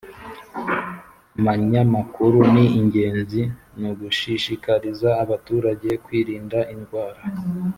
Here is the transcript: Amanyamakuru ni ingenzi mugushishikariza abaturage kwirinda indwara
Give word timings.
Amanyamakuru 1.37 2.39
ni 2.53 2.65
ingenzi 2.79 3.41
mugushishikariza 3.79 5.09
abaturage 5.23 5.89
kwirinda 6.05 6.59
indwara 6.73 7.19